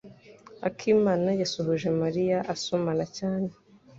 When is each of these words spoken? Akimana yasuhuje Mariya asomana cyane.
Akimana 0.67 1.29
yasuhuje 1.41 1.87
Mariya 2.01 2.37
asomana 2.53 3.05
cyane. 3.17 3.49